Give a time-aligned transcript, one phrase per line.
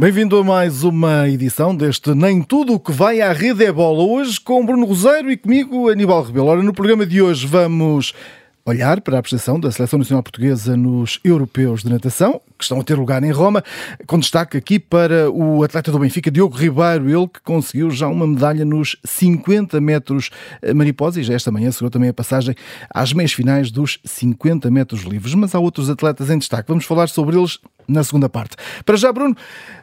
[0.00, 4.04] Bem-vindo a mais uma edição deste Nem Tudo o que vai à rede é bola.
[4.04, 6.46] Hoje com Bruno Roseiro e comigo Aníbal Rebelo.
[6.46, 8.14] Ora, no programa de hoje vamos
[8.68, 12.84] olhar para a prestação da Seleção Nacional Portuguesa nos Europeus de Natação, que estão a
[12.84, 13.64] ter lugar em Roma,
[14.06, 18.26] com destaque aqui para o atleta do Benfica, Diogo Ribeiro, ele que conseguiu já uma
[18.26, 20.30] medalha nos 50 metros
[20.74, 22.54] mariposa e já esta manhã segurou também a passagem
[22.90, 25.34] às meias finais dos 50 metros livres.
[25.34, 28.56] Mas há outros atletas em destaque, vamos falar sobre eles na segunda parte.
[28.84, 29.34] Para já, Bruno,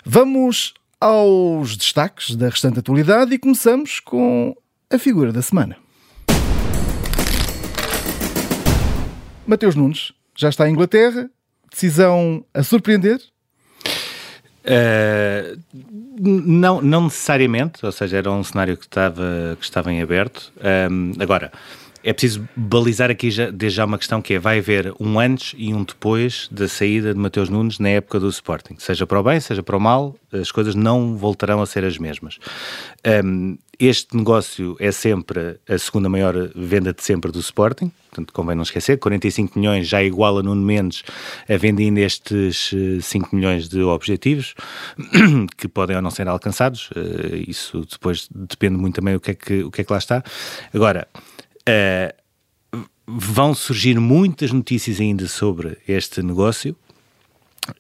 [0.06, 4.56] vamos aos destaques da restante atualidade e começamos com
[4.92, 5.85] a figura da semana.
[9.48, 11.30] Mateus Nunes já está em Inglaterra,
[11.72, 13.20] decisão a surpreender?
[14.66, 15.60] Uh,
[16.20, 20.52] não, não necessariamente, ou seja, era um cenário que estava, que estava em aberto.
[20.90, 21.52] Um, agora,
[22.06, 25.56] é preciso balizar aqui já, desde já uma questão que é, vai haver um antes
[25.58, 28.76] e um depois da saída de Mateus Nunes na época do Sporting.
[28.78, 31.98] Seja para o bem, seja para o mal, as coisas não voltarão a ser as
[31.98, 32.38] mesmas.
[33.24, 38.56] Um, este negócio é sempre a segunda maior venda de sempre do Sporting, portanto convém
[38.56, 41.04] não esquecer, 45 milhões já iguala Nuno Mendes
[41.50, 44.56] a venda ainda estes 5 eh, milhões de objetivos,
[45.58, 49.36] que podem ou não ser alcançados, uh, isso depois depende muito também do que é
[49.36, 50.24] que, o que, é que lá está.
[50.74, 51.08] Agora,
[51.68, 52.26] Uh,
[53.08, 56.76] vão surgir muitas notícias ainda sobre este negócio.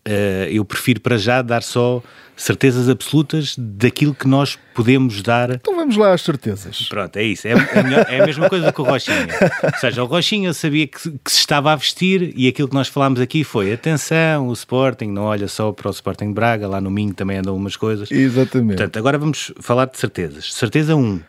[0.08, 2.02] Uh, eu prefiro para já dar só
[2.36, 5.52] certezas absolutas daquilo que nós podemos dar.
[5.52, 6.88] Então vamos lá às certezas.
[6.90, 7.48] Pronto, é isso.
[7.48, 9.28] É, é, melhor, é a mesma coisa que o Rochinha.
[9.64, 12.88] Ou seja, o Rochinha sabia que, que, se estava a vestir e aquilo que nós
[12.88, 16.82] falámos aqui foi: atenção, o Sporting não olha só para o Sporting de Braga, lá
[16.82, 18.12] no Minho também andam umas coisas.
[18.12, 18.78] Exatamente.
[18.78, 20.54] Portanto, agora vamos falar de certezas.
[20.54, 21.00] Certeza 1.
[21.00, 21.22] Um,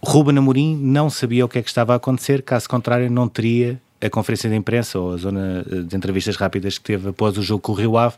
[0.00, 3.80] Ruben Amorim não sabia o que é que estava a acontecer, caso contrário não teria
[4.00, 7.60] a conferência de imprensa ou a zona de entrevistas rápidas que teve após o jogo
[7.60, 8.16] com o Rio Ave,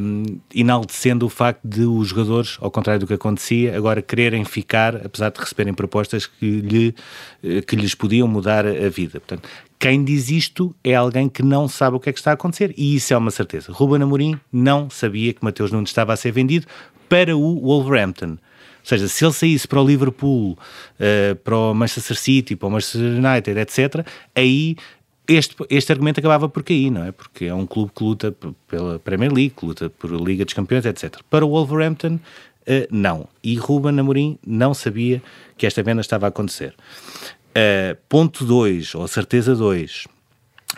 [0.00, 4.96] um, enaltecendo o facto de os jogadores, ao contrário do que acontecia, agora quererem ficar,
[4.96, 6.94] apesar de receberem propostas que, lhe,
[7.42, 9.20] eh, que lhes podiam mudar a vida.
[9.20, 9.48] Portanto,
[9.78, 12.74] quem diz isto é alguém que não sabe o que é que está a acontecer
[12.76, 13.72] e isso é uma certeza.
[13.72, 16.66] Ruben Amorim não sabia que Mateus Nunes estava a ser vendido
[17.08, 18.36] para o Wolverhampton
[18.88, 23.00] seja, se ele saísse para o Liverpool, uh, para o Manchester City, para o Manchester
[23.02, 24.76] United, etc., aí
[25.28, 27.12] este, este argumento acabava por cair, não é?
[27.12, 28.34] Porque é um clube que luta
[28.66, 31.18] pela Premier League, que luta por Liga dos Campeões, etc.
[31.28, 33.28] Para o Wolverhampton, uh, não.
[33.44, 35.22] E Ruben Amorim não sabia
[35.58, 36.74] que esta venda estava a acontecer.
[37.50, 40.06] Uh, ponto 2, ou certeza 2,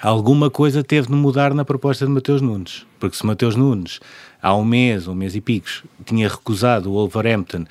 [0.02, 2.84] alguma coisa teve de mudar na proposta de Mateus Nunes.
[2.98, 4.00] Porque se Mateus Nunes,
[4.42, 7.66] há um mês, um mês e picos, tinha recusado o Wolverhampton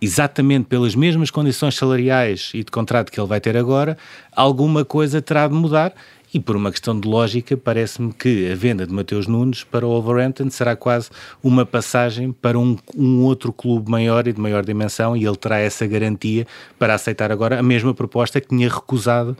[0.00, 3.98] exatamente pelas mesmas condições salariais e de contrato que ele vai ter agora,
[4.34, 5.92] alguma coisa terá de mudar.
[6.32, 9.90] E por uma questão de lógica, parece-me que a venda de Mateus Nunes para o
[9.90, 11.10] Wolverhampton será quase
[11.42, 15.58] uma passagem para um, um, outro clube maior e de maior dimensão, e ele terá
[15.58, 16.46] essa garantia
[16.78, 19.32] para aceitar agora a mesma proposta que tinha recusado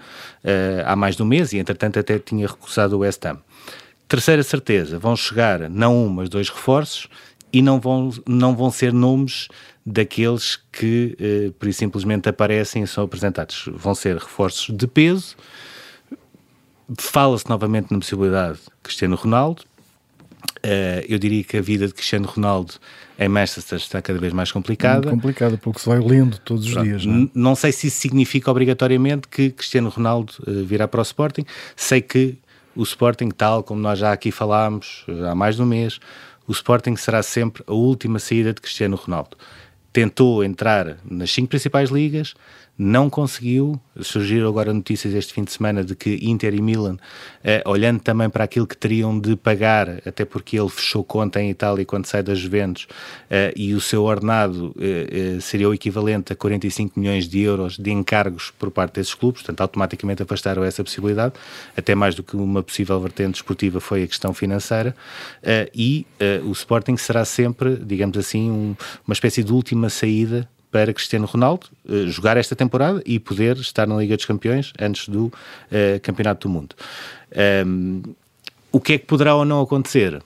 [0.42, 3.38] uh, há mais de um mês, e entretanto até tinha recusado o West Ham.
[4.08, 7.08] Terceira certeza, vão chegar não um, mas dois reforços,
[7.52, 9.48] e não vão, não vão ser nomes
[9.90, 13.68] daqueles que, uh, por simplesmente, aparecem e são apresentados.
[13.74, 15.36] Vão ser reforços de peso.
[16.96, 19.62] Fala-se novamente na possibilidade de Cristiano Ronaldo.
[20.64, 22.74] Uh, eu diria que a vida de Cristiano Ronaldo
[23.18, 25.08] em Manchester está cada vez mais complicada.
[25.08, 27.04] Muito complicada, porque se vai lendo todos os Pronto, dias.
[27.04, 27.28] Não, é?
[27.34, 31.44] não, sei se isso significa obrigatoriamente que Cristiano Ronaldo uh, virá para o Sporting.
[31.74, 32.38] Sei que
[32.76, 35.98] o Sporting, tal como nós já aqui falámos há mais de um mês,
[36.46, 39.36] o Sporting será sempre a última saída de Cristiano Ronaldo
[39.92, 42.34] tentou entrar nas cinco principais ligas,
[42.80, 43.78] não conseguiu.
[44.00, 46.96] Surgiram agora notícias este fim de semana de que Inter e Milan,
[47.44, 51.50] eh, olhando também para aquilo que teriam de pagar, até porque ele fechou conta em
[51.50, 52.86] Itália quando sai das Juventus,
[53.28, 57.76] eh, e o seu ordenado eh, eh seria o equivalente a 45 milhões de euros
[57.76, 61.34] de encargos por parte desses clubes, portanto, automaticamente afastaram essa possibilidade,
[61.76, 64.96] até mais do que uma possível vertente esportiva foi a questão financeira,
[65.42, 68.74] eh, e eh, o Sporting será sempre, digamos assim, um,
[69.06, 73.86] uma espécie de última saída para Cristiano Ronaldo uh, jogar esta temporada e poder estar
[73.86, 75.32] na Liga dos Campeões antes do uh,
[76.02, 76.74] Campeonato do Mundo.
[77.66, 78.02] Um,
[78.72, 80.22] o que é que poderá ou não acontecer?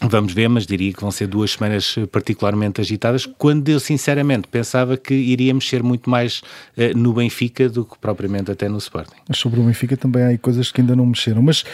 [0.00, 4.96] Vamos ver, mas diria que vão ser duas semanas particularmente agitadas, quando eu sinceramente pensava
[4.96, 6.40] que iríamos ser muito mais
[6.76, 9.16] uh, no Benfica do que propriamente até no Sporting.
[9.28, 11.64] Mas sobre o Benfica também há coisas que ainda não mexeram, mas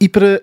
[0.00, 0.40] e para,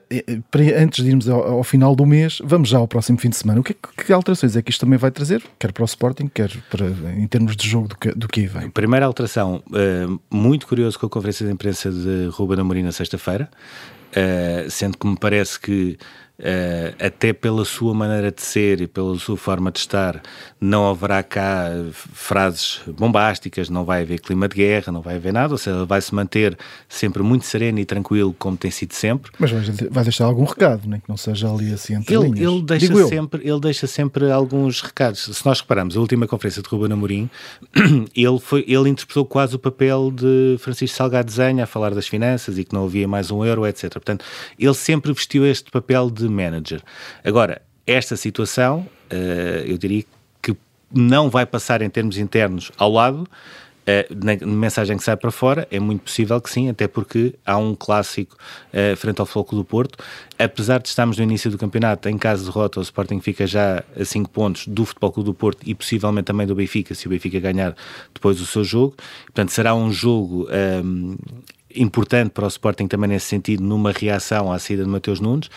[0.52, 3.38] para, antes de irmos ao, ao, final do mês, vamos já ao próximo fim de
[3.38, 3.62] semana.
[3.62, 5.42] O que, que, alterações é que isto também vai trazer?
[5.58, 6.88] Quer para o Sporting, quer para,
[7.18, 8.70] em termos de jogo do que, do que aí vem?
[8.70, 13.50] Primeira alteração, uh, muito curioso com a conferência de imprensa de Ruben Amorim na sexta-feira,
[14.12, 15.98] uh, sendo que me parece que
[16.38, 20.22] Uh, até pela sua maneira de ser e pela sua forma de estar,
[20.60, 25.54] não haverá cá frases bombásticas, não vai haver clima de guerra, não vai haver nada,
[25.54, 26.58] ou seja, vai se manter
[26.90, 29.32] sempre muito sereno e tranquilo, como tem sido sempre.
[29.40, 29.50] Mas
[29.90, 32.52] vai deixar algum recado, nem que não seja ali assim entre ele, linhas.
[32.52, 35.22] Ele deixa, sempre, ele deixa sempre alguns recados.
[35.22, 37.30] Se nós reparamos, a última conferência de Ruben Amorim,
[38.14, 42.58] ele, foi, ele interpretou quase o papel de Francisco Salgado Zenha a falar das finanças
[42.58, 43.92] e que não havia mais um euro, etc.
[43.94, 44.26] Portanto,
[44.60, 46.82] ele sempre vestiu este papel de de manager.
[47.24, 50.04] Agora, esta situação, uh, eu diria
[50.42, 50.56] que
[50.94, 53.28] não vai passar em termos internos ao lado,
[53.86, 57.56] Uh, na mensagem que sai para fora, é muito possível que sim, até porque há
[57.56, 58.36] um clássico
[58.74, 60.04] uh, frente ao Floco do Porto.
[60.40, 63.84] Apesar de estarmos no início do campeonato, em caso de derrota, o Sporting fica já
[63.96, 67.12] a 5 pontos do Futebol Clube do Porto e possivelmente também do Benfica, se o
[67.12, 67.76] Benfica ganhar
[68.12, 68.96] depois o seu jogo.
[69.26, 71.16] Portanto, será um jogo um, ehm,
[71.76, 75.48] importante para o Sporting também nesse sentido, numa reação à saída de Mateus Nunes.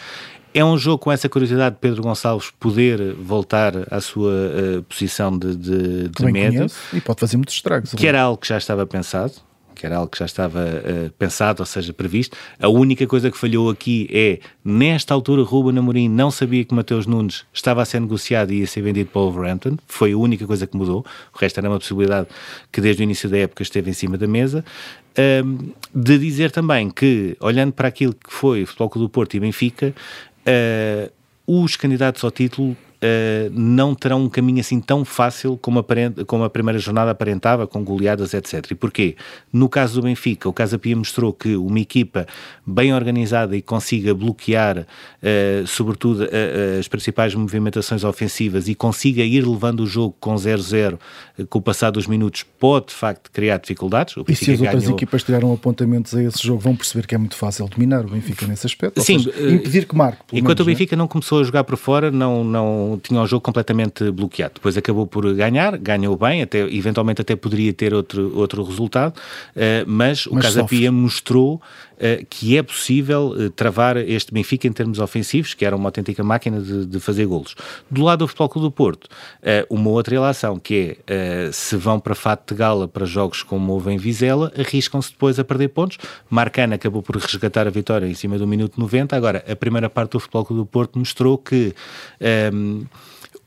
[0.54, 5.36] É um jogo com essa curiosidade de Pedro Gonçalves poder voltar à sua uh, posição
[5.36, 6.66] de, de, de médio.
[6.92, 7.92] E pode fazer muitos estragos.
[7.94, 9.32] Que era algo que já estava pensado,
[9.74, 12.36] que era algo que já estava uh, pensado, ou seja, previsto.
[12.60, 17.06] A única coisa que falhou aqui é, nesta altura, Ruben Amorim não sabia que Mateus
[17.06, 19.76] Nunes estava a ser negociado e ia ser vendido para o Wolverhampton.
[19.86, 21.04] Foi a única coisa que mudou.
[21.32, 22.26] O resto era uma possibilidade
[22.72, 24.64] que desde o início da época esteve em cima da mesa.
[25.44, 29.34] Um, de dizer também que, olhando para aquilo que foi o Futebol Clube do Porto
[29.34, 29.92] e Benfica,
[30.48, 31.10] uh,
[31.46, 35.84] os candidatos ao título uh, não terão um caminho assim tão fácil como,
[36.26, 38.70] como a primeira jornada aparentava, com goleadas, etc.
[38.70, 39.16] E porquê?
[39.52, 42.26] No caso do Benfica, o Casa Pia mostrou que uma equipa
[42.66, 49.46] bem organizada e consiga bloquear, uh, sobretudo, uh, as principais movimentações ofensivas e consiga ir
[49.46, 50.98] levando o jogo com 0-0
[51.48, 54.14] com o passar dos minutos, pode de facto criar dificuldades.
[54.28, 54.96] e se as outras ganhou...
[54.96, 58.46] equipas tiraram apontamentos a esse jogo, vão perceber que é muito fácil dominar o Benfica
[58.46, 59.00] nesse aspecto.
[59.00, 60.22] Sim, seja, impedir que marque.
[60.32, 61.04] Enquanto menos, o Benfica não, é?
[61.04, 64.54] não começou a jogar por fora, não, não tinha o jogo completamente bloqueado.
[64.54, 69.14] Depois acabou por ganhar, ganhou bem, até, eventualmente até poderia ter outro, outro resultado,
[69.86, 71.60] mas, mas o Casa Pia mostrou
[72.28, 76.60] que é possível uh, travar este Benfica em termos ofensivos, que era uma autêntica máquina
[76.60, 77.54] de, de fazer golos.
[77.90, 79.08] Do lado do Futebol Clube do Porto,
[79.70, 83.92] uma outra relação, que é se vão para fato de gala para jogos como houve
[83.92, 85.98] em Vizela, arriscam-se depois a perder pontos.
[86.28, 89.16] Marcana acabou por resgatar a vitória em cima do minuto 90.
[89.16, 91.74] Agora, a primeira parte do Futebol Clube do Porto mostrou que
[92.52, 92.84] um,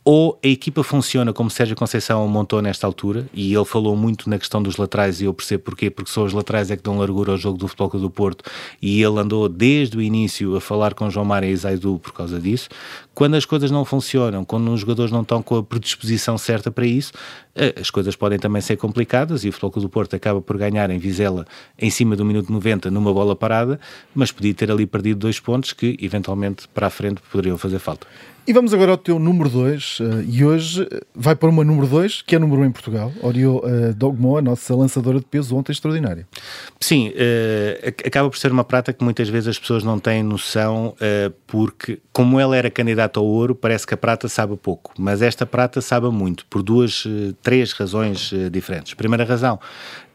[0.03, 4.39] ou a equipa funciona como Sérgio Conceição montou nesta altura, e ele falou muito na
[4.39, 7.33] questão dos laterais, e eu percebo porquê, porque são os laterais é que dão largura
[7.33, 8.43] ao jogo do Futebol do Porto,
[8.81, 12.39] e ele andou desde o início a falar com João Mário e Zaidu por causa
[12.39, 12.69] disso.
[13.13, 16.85] Quando as coisas não funcionam, quando os jogadores não estão com a predisposição certa para
[16.85, 17.11] isso,
[17.79, 20.97] as coisas podem também ser complicadas, e o Futebol do Porto acaba por ganhar em
[20.97, 21.45] Vizela
[21.77, 23.79] em cima do minuto 90 numa bola parada,
[24.15, 28.07] mas podia ter ali perdido dois pontos que, eventualmente, para a frente poderiam fazer falta.
[28.45, 31.63] E vamos agora ao teu número 2, uh, eh, e hoje eh, vai para uma
[31.63, 35.25] número 2, que é número 1 em Portugal, Oriol uh, Dogmo, a nossa lançadora de
[35.25, 36.27] peso ontem extraordinária.
[36.79, 40.95] Sim, uh, acaba por ser uma prata que muitas vezes as pessoas não têm noção,
[41.45, 45.45] porque como ela era candidata ao ouro, parece que a prata sabe pouco, mas esta
[45.45, 47.05] prata sabe muito, por duas,
[47.41, 48.93] três razões diferentes.
[48.93, 49.59] Primeira razão,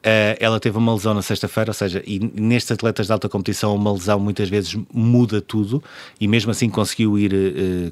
[0.07, 3.75] Uh, ela teve uma lesão na sexta-feira, ou seja, e nestes atletas de alta competição,
[3.75, 5.83] uma lesão muitas vezes muda tudo,
[6.21, 7.33] e mesmo assim conseguiu ir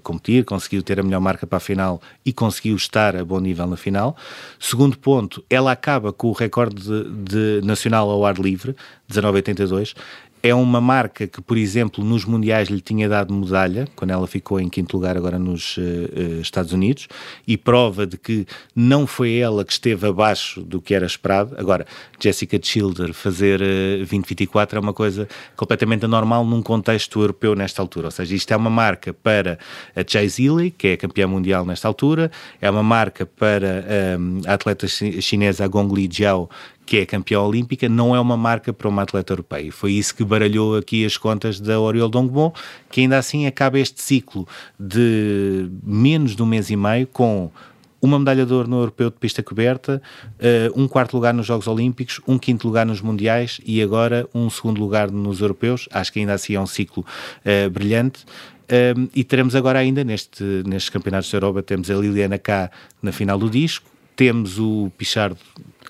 [0.00, 3.66] competir, conseguiu ter a melhor marca para a final e conseguiu estar a bom nível
[3.66, 4.16] na final.
[4.60, 8.76] Segundo ponto, ela acaba com o recorde de, de nacional ao ar livre,
[9.10, 9.96] 1982
[10.44, 14.60] é uma marca que, por exemplo, nos Mundiais lhe tinha dado medalha, quando ela ficou
[14.60, 17.08] em quinto lugar agora nos uh, Estados Unidos,
[17.48, 18.46] e prova de que
[18.76, 21.54] não foi ela que esteve abaixo do que era esperado.
[21.56, 21.86] Agora,
[22.20, 28.08] Jessica Childer fazer uh, 2024 é uma coisa completamente anormal num contexto europeu nesta altura.
[28.08, 29.58] Ou seja, isto é uma marca para
[29.96, 33.82] a Chai Zili, que é campeã mundial nesta altura, é uma marca para
[34.20, 36.50] um, a atleta chinesa Gong Li Jiao,
[36.86, 39.72] que é campeã olímpica, não é uma marca para uma atleta europeia.
[39.72, 42.52] Foi isso que baralhou aqui as contas da Oriol Dongbon,
[42.90, 44.46] que ainda assim acaba este ciclo
[44.78, 47.50] de menos de um mês e meio com
[48.04, 50.02] uma medalha de ouro no Europeu de pista coberta,
[50.38, 54.50] uh, um quarto lugar nos Jogos Olímpicos, um quinto lugar nos Mundiais e agora um
[54.50, 55.88] segundo lugar nos Europeus.
[55.90, 58.24] Acho que ainda assim é um ciclo uh, brilhante.
[58.64, 62.70] Um, eh, e teremos agora ainda neste, nestes campeonatos da Europa, temos a Liliana K
[63.02, 65.38] na final do disco, temos o Pichardo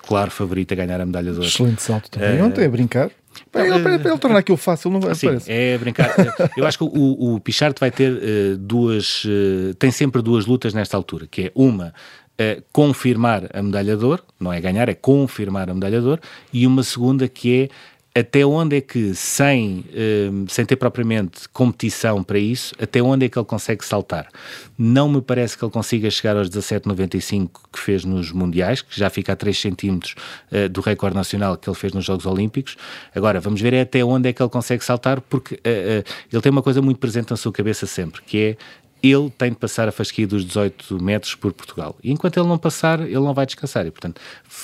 [0.05, 1.47] claro favorito a ganhar a medalha de ouro.
[1.47, 2.41] Excelente salto também.
[2.41, 3.09] Uh, Ontem a brincar.
[3.51, 5.51] Para ele, para, para ele tornar aquilo fácil, não vai parece.
[5.51, 6.13] é brincar.
[6.55, 9.25] Eu acho que o, o Pichard vai ter uh, duas.
[9.25, 11.93] Uh, tem sempre duas lutas nesta altura, que é uma.
[12.37, 16.21] Uh, confirmar a medalha de ouro, não é ganhar, é confirmar a medalha de ouro,
[16.51, 17.69] e uma segunda que é
[18.17, 23.29] até onde é que, sem, uh, sem ter propriamente competição para isso, até onde é
[23.29, 24.29] que ele consegue saltar?
[24.77, 29.09] Não me parece que ele consiga chegar aos 17,95 que fez nos Mundiais, que já
[29.09, 30.15] fica a 3 centímetros
[30.49, 32.77] uh, do recorde nacional que ele fez nos Jogos Olímpicos.
[33.13, 36.63] Agora, vamos ver até onde é que ele consegue saltar, porque uh, ele tem uma
[36.63, 38.57] coisa muito presente na sua cabeça sempre, que é
[39.03, 41.95] ele tem de passar a fasquia dos 18 metros por Portugal.
[42.03, 43.85] E enquanto ele não passar, ele não vai descansar.
[43.85, 44.19] E, portanto,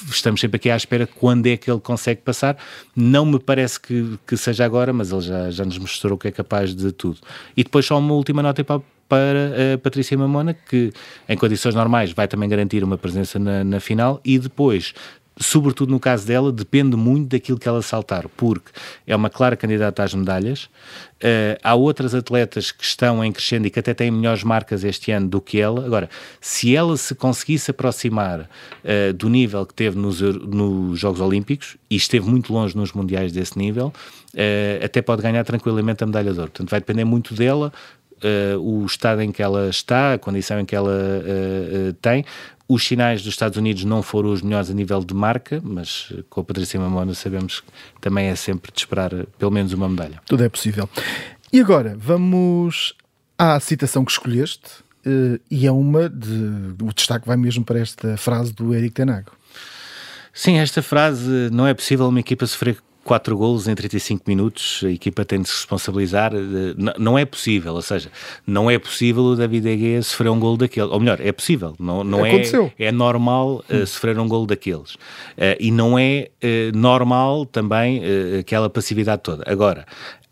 [0.09, 2.57] estamos sempre aqui à espera quando é que ele consegue passar.
[2.95, 6.31] Não me parece que, que seja agora, mas ele já, já nos mostrou que é
[6.31, 7.19] capaz de tudo.
[7.55, 10.91] E depois só uma última nota para, para a Patrícia Mamona, que
[11.27, 14.93] em condições normais vai também garantir uma presença na, na final e depois
[15.39, 18.71] sobretudo no caso dela, depende muito daquilo que ela saltar, porque
[19.07, 20.65] é uma clara candidata às medalhas.
[21.23, 25.11] Uh, há outras atletas que estão em crescendo e que até têm melhores marcas este
[25.11, 25.85] ano do que ela.
[25.85, 26.09] Agora,
[26.39, 31.95] se ela se conseguisse aproximar uh, do nível que teve nos, nos, Jogos Olímpicos, e
[31.95, 33.93] esteve muito longe nos Mundiais desse nível,
[34.33, 36.51] uh, até pode ganhar tranquilamente a medalha de ouro.
[36.51, 37.71] Portanto, vai depender muito dela,
[38.23, 42.23] Uh, o estado em que ela está, a condição em que ela uh, uh, tem.
[42.73, 46.39] Os sinais dos Estados Unidos não foram os melhores a nível de marca, mas com
[46.39, 47.67] a Patrícia Mamona sabemos que
[47.99, 50.21] também é sempre de esperar pelo menos uma medalha.
[50.25, 50.89] Tudo é possível.
[51.51, 52.93] E agora, vamos
[53.37, 54.69] à citação que escolheste,
[55.49, 56.73] e é uma de.
[56.81, 59.33] O destaque vai mesmo para esta frase do Eric Tenago.
[60.33, 64.91] Sim, esta frase não é possível uma equipa sofrer quatro golos em 35 minutos, a
[64.91, 66.33] equipa tem de se responsabilizar.
[66.33, 68.09] Eh, não é possível, ou seja,
[68.45, 70.87] não é possível o David Egea sofrer um gol daquele.
[70.87, 72.41] Ou melhor, é possível, não, não é,
[72.77, 74.95] é normal uh, sofrer um gol daqueles.
[74.95, 76.29] Uh, e não é
[76.73, 78.01] normal também
[78.39, 79.43] aquela passividade toda.
[79.45, 79.85] Agora,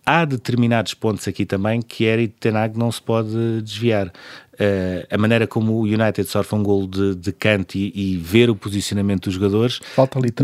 [0.06, 4.12] há determinados pontos aqui também que Eric Tenag não se pode desviar.
[4.60, 8.50] Uh, a maneira como o United sofre um gol de, de canto e, e, ver
[8.50, 9.80] o posicionamento dos jogadores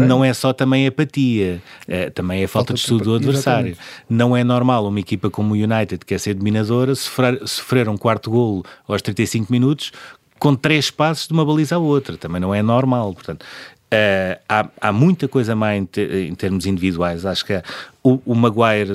[0.07, 3.72] não é só também apatia, uh, também é falta, falta de estudo do adversário.
[3.72, 3.79] Exatamente.
[4.10, 7.98] Não é normal uma equipa como o United, que é ser dominadora, sofrer, sofrer um
[7.98, 9.91] quarto gol aos 35 minutos
[10.39, 12.17] com três passos de uma baliza à outra.
[12.17, 13.13] Também não é normal.
[13.13, 13.45] Portanto,
[13.86, 17.24] Uh, há, há, muita coisa má em, ter, em termos individuais.
[17.24, 17.62] Acho que
[18.03, 18.91] o, o Maguire,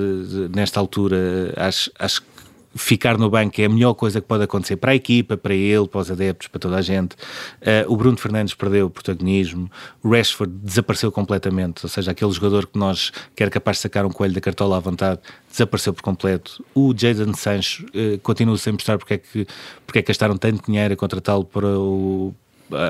[0.55, 2.27] nesta altura, acho, acho que
[2.75, 5.87] ficar no banco é a melhor coisa que pode acontecer para a equipa, para ele,
[5.89, 7.15] para os adeptos, para toda a gente.
[7.61, 9.71] Uh, o Bruno Fernandes perdeu o protagonismo,
[10.03, 14.11] o Rashford desapareceu completamente, ou seja, aquele jogador que nós, que capaz de sacar um
[14.11, 16.65] coelho da cartola à vontade, desapareceu por completo.
[16.75, 19.47] O Jadon Sancho uh, continua sem mostrar porque é que,
[19.85, 22.35] porque é que gastaram tanto dinheiro a contratá-lo para o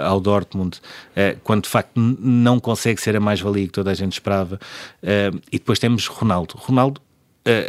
[0.04, 4.12] ao Dortmund, uh, quando de facto não consegue ser a mais-valia que toda a gente
[4.12, 4.60] esperava.
[5.02, 6.54] Uh, e depois temos Ronaldo.
[6.56, 7.09] Ronaldo uh,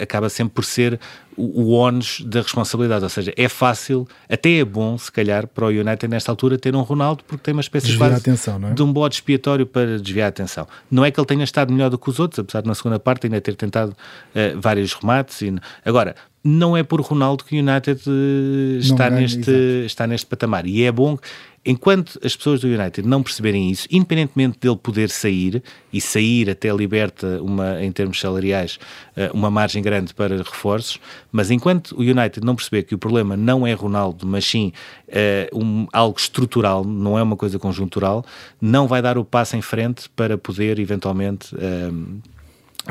[0.01, 0.99] acaba sempre por ser
[1.35, 5.65] o, o ónus da responsabilidade, ou seja, é fácil, até é bom, se calhar, para
[5.65, 8.73] o United nesta altura ter um Ronaldo, porque tem uma espécie desviar atenção, é?
[8.73, 10.67] de um bode expiatório para desviar a atenção.
[10.89, 12.99] Não é que ele tenha estado melhor do que os outros, apesar de na segunda
[12.99, 15.41] parte ainda ter tentado uh, vários remates.
[15.41, 15.55] E...
[15.85, 19.51] Agora, não é por Ronaldo que o United uh, está, neste,
[19.85, 20.65] está neste patamar.
[20.65, 21.17] E é bom
[21.63, 25.61] Enquanto as pessoas do United não perceberem isso, independentemente dele poder sair,
[25.93, 28.79] e sair até liberta, uma, em termos salariais,
[29.15, 30.99] eh, uma margem grande para reforços,
[31.31, 34.73] mas enquanto o United não perceber que o problema não é Ronaldo, mas sim
[35.07, 38.25] uh, um, algo estrutural, não é uma coisa conjuntural,
[38.59, 41.53] não vai dar o passo em frente para poder eventualmente.
[41.53, 42.19] Uh,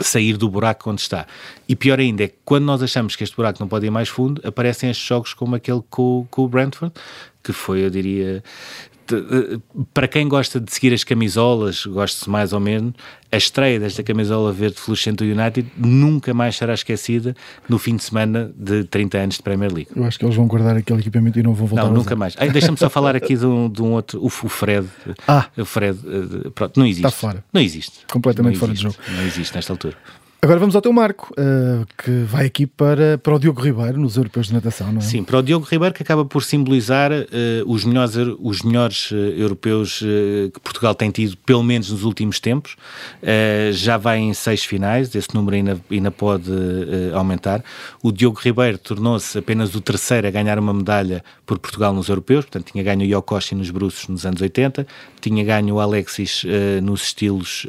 [0.02, 1.26] sair do buraco onde está.
[1.69, 4.09] E pior ainda é que quando nós achamos que este buraco não pode ir mais
[4.09, 6.95] fundo, aparecem estes jogos como aquele com, com o Brentford,
[7.42, 8.42] que foi, eu diria,
[9.93, 12.95] para quem gosta de seguir as camisolas, gosta-se mais ou menos,
[13.33, 17.35] a estreia desta camisola verde fluorescente do United nunca mais será esquecida
[17.69, 19.90] no fim de semana de 30 anos de Premier League.
[19.95, 22.35] Eu acho que eles vão guardar aquele equipamento e não vão voltar Não, nunca mais.
[22.35, 24.87] Deixa-me só falar aqui de um, de um, outro, o, Fred.
[25.29, 25.47] Ah!
[25.57, 27.07] O Fred, eh, pronto, não existe.
[27.07, 27.45] Está fora.
[27.52, 28.00] Não existe.
[28.11, 28.97] Completamente não fora de jogo.
[29.09, 29.97] Não existe nesta altura.
[30.42, 34.16] Agora vamos ao teu marco, uh, que vai aqui para, para o Diogo Ribeiro, nos
[34.16, 35.02] Europeus de Natação, não é?
[35.02, 37.25] Sim, para o Diogo Ribeiro, que acaba por simbolizar uh,
[37.66, 42.76] os melhores, os melhores uh, europeus que Portugal tem tido, pelo menos nos últimos tempos.
[43.73, 46.50] já vai em seis finais, esse número ainda, ainda pode
[47.12, 47.62] aumentar.
[48.02, 52.44] O Diogo Ribeiro tornou-se apenas o terceiro a ganhar uma medalha por Portugal nos europeus,
[52.47, 54.87] portanto tinha ganho o Yokoshi nos Bruços nos anos 80,
[55.20, 56.44] tinha ganho o Alexis
[56.82, 57.66] nos estilos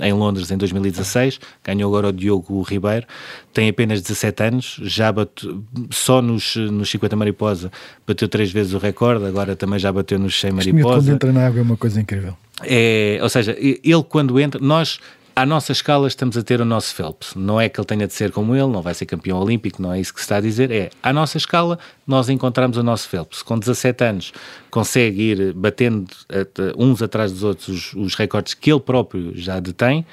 [0.00, 3.06] em Londres em 2016, ganhou agora o Diogo Ribeiro,
[3.52, 7.70] tem apenas 17 anos, já bateu, só nos, nos 50 mariposa
[8.06, 10.94] bateu três vezes o recorde, agora também já bateu nos 100 mariposa.
[10.96, 12.36] quando entra na água é uma coisa incrível.
[12.64, 14.98] É, ou seja, ele quando entra, nós
[15.38, 17.36] à nossa escala estamos a ter o nosso Phelps.
[17.36, 19.92] Não é que ele tenha de ser como ele, não vai ser campeão olímpico, não
[19.92, 20.68] é isso que se está a dizer.
[20.72, 23.40] É, à nossa escala, nós encontramos o nosso Phelps.
[23.40, 24.32] Com 17 anos,
[24.68, 26.08] consegue ir batendo
[26.76, 30.04] uns atrás dos outros os, os recordes que ele próprio já detém,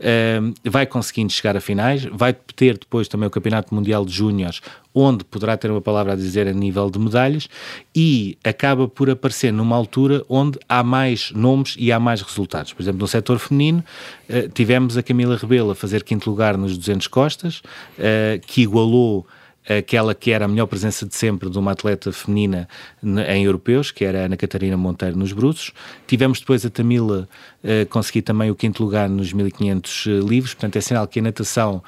[0.00, 4.60] uh, vai conseguindo chegar a finais, vai ter depois também o Campeonato Mundial de Júniores,
[4.94, 7.48] onde poderá ter uma palavra a dizer a nível de medalhas
[7.94, 12.72] e acaba por aparecer numa altura onde há mais nomes e há mais resultados.
[12.72, 13.82] Por exemplo, no setor feminino,
[14.30, 17.58] uh, tivemos a Camila Rebelo a fazer quinto lugar nos 200 costas,
[17.98, 19.26] uh, que igualou
[19.66, 22.68] aquela que era a melhor presença de sempre de uma atleta feminina
[23.02, 25.72] em europeus, que era a Ana Catarina Monteiro nos bruços.
[26.06, 27.26] Tivemos depois a Tamila
[27.64, 31.82] uh, conseguir também o quinto lugar nos 1500 livros, portanto é sinal que a natação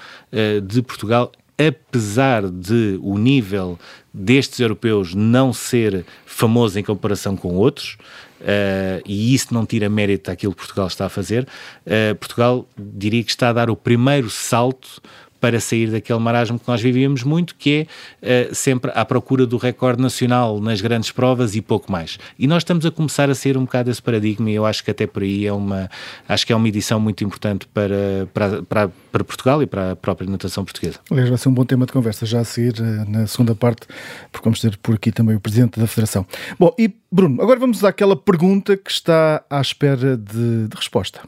[0.67, 3.79] de Portugal apesar de o nível
[4.13, 7.97] destes europeus não ser famoso em comparação com outros,
[8.39, 11.49] Uh, e isso não tira mérito daquilo que Portugal está a fazer.
[11.87, 15.01] Uh, Portugal diria que está a dar o primeiro salto
[15.41, 17.87] para sair daquele marasmo que nós vivíamos muito, que
[18.23, 22.19] é uh, sempre à procura do recorde nacional nas grandes provas e pouco mais.
[22.39, 24.91] E nós estamos a começar a sair um bocado desse paradigma e eu acho que
[24.91, 25.91] até por aí é uma,
[26.29, 29.97] acho que é uma edição muito importante para, para, para, para Portugal e para a
[29.97, 30.99] própria natação portuguesa.
[31.11, 33.87] Aliás, vai ser um bom tema de conversa já a seguir eh, na segunda parte,
[34.33, 36.27] porque vamos ter por aqui também o Presidente da Federação.
[36.59, 41.21] Bom, e Bruno, agora vamos àquela pergunta que está à espera de, de resposta.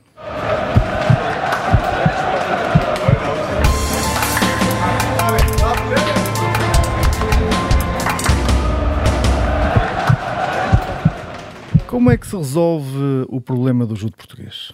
[11.88, 14.71] Como é que se resolve o problema do judo português?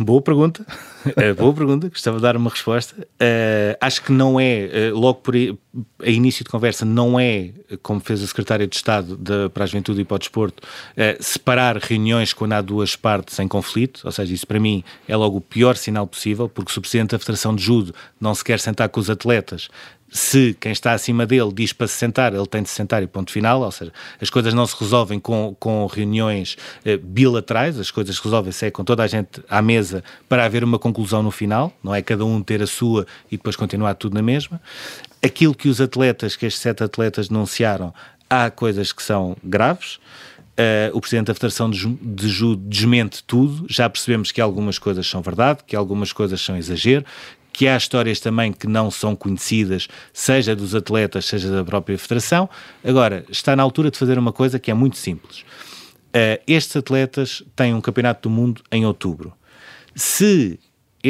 [0.00, 0.66] Boa pergunta,
[1.16, 2.96] é, boa pergunta, gostava de dar uma resposta.
[3.02, 7.50] Uh, acho que não é, uh, logo por a início de conversa, não é,
[7.84, 11.22] como fez a Secretária de Estado de, para a Juventude e para o Desporto, uh,
[11.22, 15.36] separar reuniões quando há duas partes em conflito, ou seja, isso para mim é logo
[15.36, 18.58] o pior sinal possível, porque se o Presidente da Federação de Judo não se quer
[18.58, 19.68] sentar com os atletas,
[20.10, 23.06] se quem está acima dele diz para se sentar, ele tem de se sentar e
[23.06, 27.90] ponto final, ou seja, as coisas não se resolvem com, com reuniões eh, bilaterais, as
[27.90, 31.72] coisas resolvem-se é com toda a gente à mesa para haver uma conclusão no final,
[31.82, 34.60] não é cada um ter a sua e depois continuar tudo na mesma.
[35.22, 37.92] Aquilo que os atletas, que estes sete atletas denunciaram,
[38.30, 39.98] há coisas que são graves,
[40.58, 43.66] Uh, o Presidente da Federação de, de Judo desmente tudo.
[43.68, 47.04] Já percebemos que algumas coisas são verdade, que algumas coisas são exagero,
[47.56, 52.50] que há histórias também que não são conhecidas, seja dos atletas, seja da própria federação.
[52.84, 55.40] Agora, está na altura de fazer uma coisa que é muito simples.
[55.40, 59.32] Uh, estes atletas têm um campeonato do mundo em outubro.
[59.94, 60.60] Se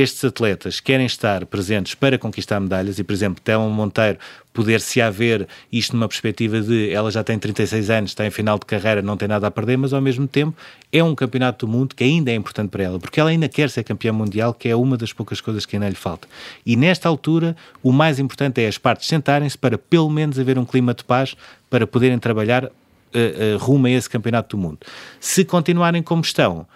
[0.00, 4.18] estes atletas querem estar presentes para conquistar medalhas e, por exemplo, Thelma Monteiro
[4.52, 8.64] poder-se haver isto numa perspectiva de ela já tem 36 anos, está em final de
[8.64, 10.56] carreira, não tem nada a perder, mas ao mesmo tempo
[10.92, 13.68] é um campeonato do mundo que ainda é importante para ela, porque ela ainda quer
[13.70, 16.26] ser campeã mundial, que é uma das poucas coisas que ainda lhe falta.
[16.64, 20.64] E nesta altura, o mais importante é as partes sentarem-se para pelo menos haver um
[20.64, 21.36] clima de paz
[21.68, 24.78] para poderem trabalhar uh, uh, rumo a esse campeonato do mundo.
[25.20, 26.66] Se continuarem como estão,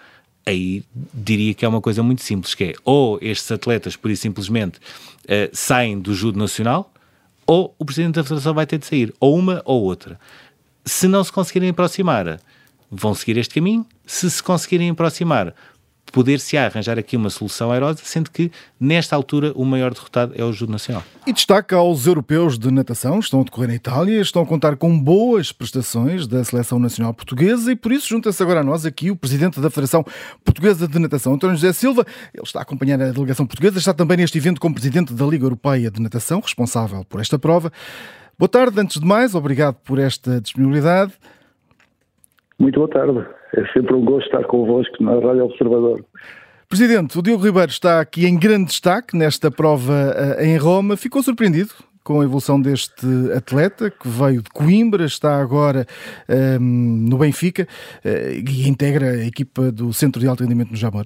[0.45, 4.23] aí diria que é uma coisa muito simples, que é ou estes atletas, por isso
[4.23, 6.91] simplesmente, uh, saem do judo nacional,
[7.45, 10.19] ou o Presidente da Federação vai ter de sair, ou uma ou outra.
[10.85, 12.39] Se não se conseguirem aproximar,
[12.91, 13.85] vão seguir este caminho.
[14.05, 15.55] Se se conseguirem aproximar,
[16.11, 20.51] poder-se arranjar aqui uma solução airosa, sendo que, nesta altura, o maior derrotado é o
[20.51, 21.03] Judo Nacional.
[21.25, 24.99] E destaca aos europeus de natação, estão a decorrer na Itália, estão a contar com
[24.99, 29.15] boas prestações da Seleção Nacional Portuguesa e, por isso, junta-se agora a nós aqui o
[29.15, 30.05] Presidente da Federação
[30.43, 32.05] Portuguesa de Natação, António José Silva.
[32.33, 35.45] Ele está a acompanhar a delegação portuguesa, está também neste evento como Presidente da Liga
[35.45, 37.71] Europeia de Natação, responsável por esta prova.
[38.37, 41.13] Boa tarde, antes de mais, obrigado por esta disponibilidade.
[42.61, 43.25] Muito boa tarde.
[43.55, 46.05] É sempre um gosto estar convosco na Rádio Observador.
[46.69, 50.95] Presidente, o Diogo Ribeiro está aqui em grande destaque nesta prova uh, em Roma.
[50.95, 51.71] Ficou surpreendido
[52.03, 55.87] com a evolução deste atleta que veio de Coimbra, está agora
[56.29, 58.07] um, ehm, no Benfica uh,
[58.47, 61.05] e integra a equipa do Centro de Alto Rendimento no Jamor?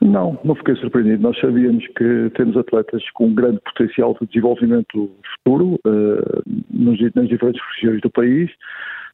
[0.00, 1.22] Não, não fiquei surpreendido.
[1.22, 6.42] Nós sabíamos que temos atletas com um grande potencial de desenvolvimento futuro uh,
[6.78, 8.50] nas diferentes regiões do país.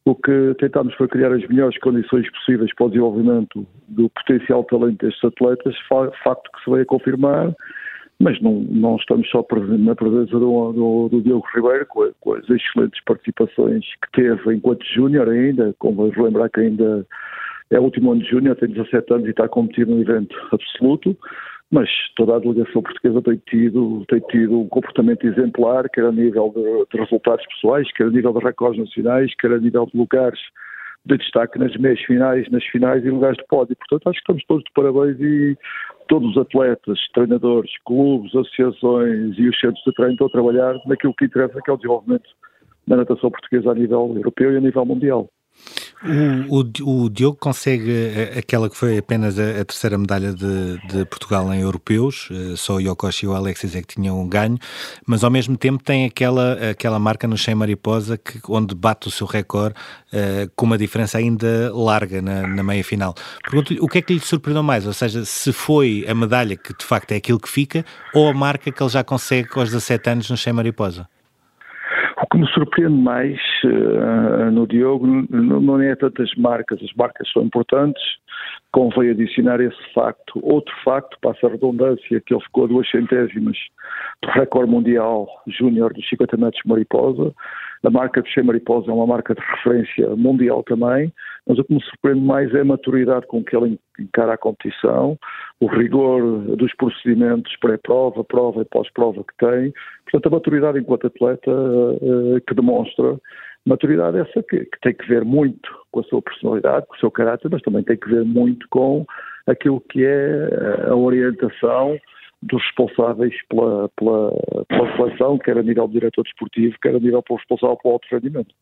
[0.05, 5.03] O que tentámos foi criar as melhores condições possíveis para o desenvolvimento do potencial talento
[5.03, 7.55] destes atletas, facto que se veio a confirmar,
[8.19, 9.43] mas não, não estamos só
[9.79, 14.85] na presença do, do, do Diogo Ribeiro, com, com, as excelentes participações que teve enquanto
[14.85, 17.05] júnior ainda, como vamos lembrar que ainda
[17.71, 20.35] é o último ano de júnior, tem 17 anos e está a competir num evento
[20.53, 21.17] absoluto,
[21.71, 26.53] mas toda a delegação portuguesa tem tido, tem tido um comportamento exemplar, quer a nível
[26.55, 30.39] de, de resultados pessoais, quer a nível de recordes nacionais, quer a nível de lugares
[31.05, 33.75] de destaque nas meias finais, nas finais e lugares de pódio.
[33.75, 35.57] Portanto, acho que estamos todos de parabéns e,
[36.07, 41.13] todos os atletas, treinadores, clubes, associações e os centros de treino estão a trabalhar naquilo
[41.13, 42.29] que interessa, que é o desenvolvimento
[42.87, 45.29] da natação portuguesa a nível europeu e a nível mundial.
[46.49, 50.77] O, o, o, Diogo consegue eh, aquela que foi apenas a, a terceira medalha de,
[50.87, 54.57] de, Portugal em europeus, eh, só o Yokoshi e o Alexis é que tinham ganho,
[55.07, 59.11] mas ao mesmo tempo tem aquela, aquela marca no 100 mariposa que, onde bate o
[59.11, 59.75] seu recorde
[60.13, 63.15] uh, com uma diferença ainda larga na, na meia final.
[63.43, 66.73] Pergunto-lhe o que é que lhe surpreendeu mais, ou seja, se foi a medalha que
[66.77, 70.09] de facto é aquilo que fica ou a marca que ele já consegue aos 17
[70.09, 71.07] anos no 100 mariposa?
[72.35, 77.43] Que me surpreende mais uh, no Diogo não, não é tantas marcas, as marcas são
[77.43, 78.03] importantes,
[78.73, 80.41] convém adicionar esse facto.
[80.43, 83.55] Outro facto, passa a redundância, que ele ficou a duas centésimas
[84.21, 87.33] do recorde mundial júnior dos 50 metros mariposa.
[87.85, 91.13] A marca de 100 mariposa é uma marca de referência mundial também,
[91.47, 95.15] mas o que me surpreende mais é a maturidade com que ele encara a competição,
[95.59, 96.21] o rigor
[96.55, 99.71] dos procedimentos pré-prova, prova e pós-prova que tem,
[100.03, 103.19] portanto a maturidade enquanto atleta uh, que demonstra.
[103.67, 107.09] Maturidade essa que, que, tem que ver muito com a sua personalidade, com o seu
[107.09, 109.05] caráter, mas também tem que ver muito com
[109.47, 111.97] aquilo que é a orientação
[112.45, 114.31] dos responsáveis pela, pela,
[114.67, 118.07] pela seleção, quer a nível do diretor desportivo, quer a nível pelo responsável pelo alto
[118.11, 118.53] rendimento.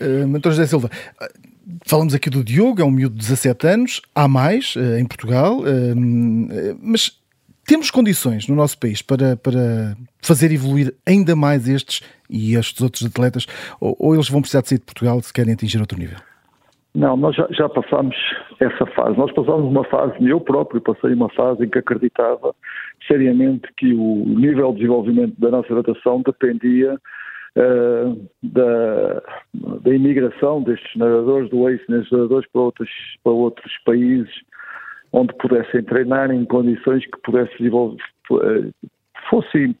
[0.00, 0.90] Uh, José Silva,
[1.86, 5.60] falamos aqui do Diogo, é um miúdo de 17 anos, há mais uh, em Portugal,
[5.60, 5.96] uh,
[6.80, 7.20] mas
[7.64, 13.04] temos condições no nosso país para, para fazer evoluir ainda mais estes e estes outros
[13.04, 13.46] atletas,
[13.80, 16.18] ou, ou eles vão precisar de sair de Portugal se querem atingir outro nível?
[16.94, 18.14] Não, nós já, já passámos
[18.60, 19.16] essa fase.
[19.16, 22.54] Nós passámos uma fase, eu próprio passei uma fase em que acreditava
[23.06, 26.94] seriamente que o nível de desenvolvimento da nossa natação dependia
[27.56, 29.22] uh, da,
[29.80, 32.90] da imigração destes nadadores, do ex nadadores para outros,
[33.24, 34.30] para outros países
[35.12, 38.02] onde pudessem treinar em condições que pudesse desenvolver,
[38.32, 38.70] uh,
[39.30, 39.74] fosse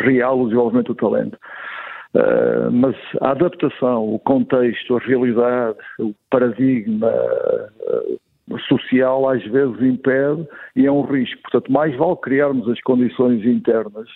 [0.00, 1.38] real o desenvolvimento do talento.
[2.14, 10.46] Uh, mas a adaptação, o contexto, a realidade, o paradigma uh, social às vezes impede
[10.76, 11.40] e é um risco.
[11.40, 14.06] Portanto, mais vale criarmos as condições internas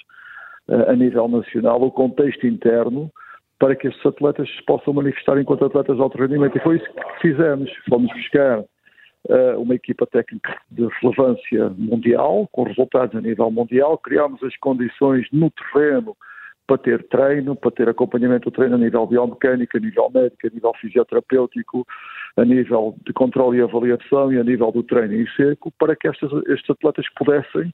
[0.68, 3.10] uh, a nível nacional, o contexto interno,
[3.58, 6.58] para que estes atletas se possam manifestar enquanto atletas de alto rendimento.
[6.58, 7.70] E foi isso que fizemos.
[7.88, 8.62] Fomos buscar
[9.56, 15.50] uma equipa técnica de relevância mundial, com resultados a nível mundial, criámos as condições no
[15.50, 16.16] terreno
[16.66, 20.50] para ter treino, para ter acompanhamento do treino a nível biomecânico, a nível médico, a
[20.50, 21.86] nível fisioterapêutico,
[22.36, 26.08] a nível de controle e avaliação e a nível do treino em seco, para que
[26.08, 27.72] estes, estes atletas pudessem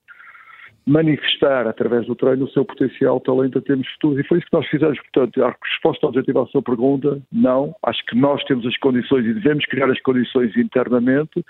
[0.87, 4.21] manifestar através do treino o seu potencial, talento a termos futuro.
[4.21, 4.99] E foi isso que nós fizemos.
[5.01, 7.75] Portanto, a resposta objetiva à sua pergunta, não.
[7.85, 11.45] Acho que nós temos as condições e devemos criar as condições internamente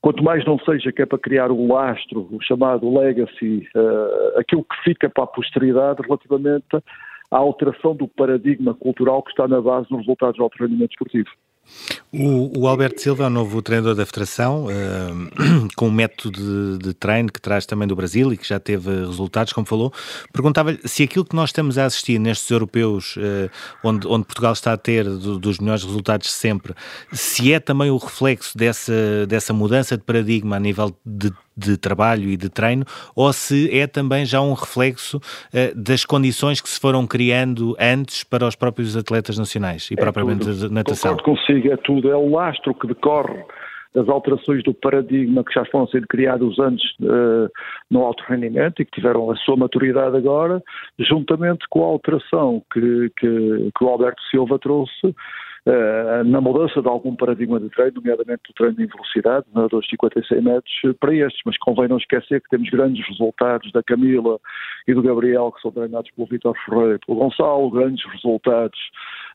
[0.00, 4.64] Quanto mais não seja que é para criar o lastro, o chamado legacy, uh, aquilo
[4.64, 6.76] que fica para a posteridade relativamente
[7.30, 11.28] à alteração do paradigma cultural que está na base dos resultados do alto rendimento esportivo.
[12.12, 16.30] O, o, Alberto Silva é o novo treinador da Federação, uh, com um método
[16.78, 19.92] de, de, treino que traz também do Brasil e que já teve resultados, como falou.
[20.32, 23.50] Perguntava-lhe se aquilo que nós estamos a assistir nestes europeus, uh,
[23.84, 26.74] onde, onde, Portugal está a ter do, dos melhores resultados sempre,
[27.12, 32.28] se é também o reflexo dessa, dessa mudança de paradigma a nível de de trabalho
[32.28, 36.80] e de treino, ou se é também já um reflexo uh, das condições que se
[36.80, 40.70] foram criando antes para os próprios atletas nacionais e é propriamente tudo.
[40.70, 41.16] natação.
[41.16, 43.44] Concordo consigo, é tudo, é o lastro que decorre
[43.94, 47.50] das alterações do paradigma que já foram sendo criados antes uh,
[47.90, 50.62] no alto rendimento e que tiveram a sua maturidade agora,
[50.98, 55.14] juntamente com a alteração que, que, que o Alberto Silva trouxe
[55.66, 59.92] eh, na mudança de algum paradigma de treino, nomeadamente do treino em velocidade, nadadores de
[59.92, 61.42] 56 metros, para estes.
[61.44, 64.38] Mas convém não esquecer que temos grandes resultados da Camila
[64.86, 68.78] e do Gabriel, que são treinados pelo Vitor Ferreira e pelo Gonçalo, grandes resultados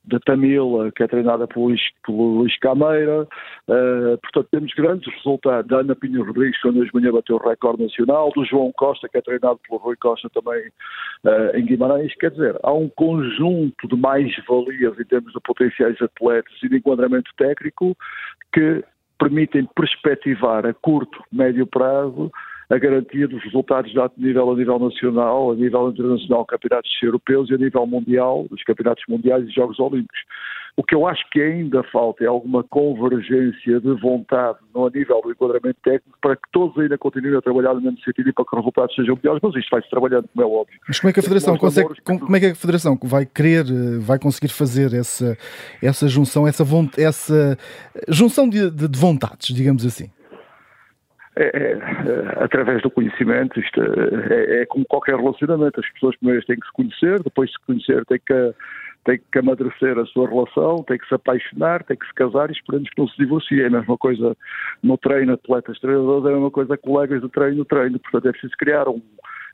[0.06, 3.28] da Tamila, que é treinada pelo Luís, pelo Luís Cameira.
[3.68, 7.84] Uh, portanto, temos grandes resultados da Ana Pinho Rodrigues, que hoje manhã bateu o recorde
[7.84, 10.68] nacional, do João Costa, que é treinado pelo Rui Costa também
[11.24, 12.14] uh, em Guimarães.
[12.16, 17.32] Quer dizer, há um conjunto de mais-valias em termos de potenciais atletas e de enquadramento
[17.38, 17.96] técnico
[18.52, 18.84] que
[19.18, 22.30] permitem perspectivar a curto, médio prazo
[22.74, 27.50] a garantia dos resultados de alto nível a nível nacional, a nível internacional, campeonatos europeus
[27.50, 30.20] e a nível mundial, dos campeonatos mundiais e Jogos Olímpicos.
[30.76, 35.32] O que eu acho que ainda falta é alguma convergência de vontade no nível do
[35.32, 38.56] enquadramento técnico para que todos ainda continuem a trabalhar no mesmo sentido e para que
[38.56, 40.80] os resultados sejam melhores, mas isto vai-se trabalhando, como é óbvio.
[40.88, 43.66] Mas como é que a Federação consegue, como é que a Federação vai querer,
[44.00, 45.38] vai conseguir fazer essa,
[45.80, 46.66] essa junção, essa,
[46.98, 47.58] essa
[48.10, 50.10] junção de, de, de vontades, digamos assim?
[51.36, 56.46] É, é, é, através do conhecimento, isto é, é, como qualquer relacionamento, as pessoas primeiro
[56.46, 58.54] têm que se conhecer, depois de se conhecer têm que,
[59.04, 62.54] têm que amadurecer a sua relação, têm que se apaixonar, têm que se casar e
[62.54, 63.62] esperamos que não se divorciem.
[63.62, 64.38] É a mesma coisa
[64.84, 68.32] no treino, atletas, treinadores, é a mesma coisa colegas de treino, no treino, portanto é
[68.32, 69.02] preciso criar um,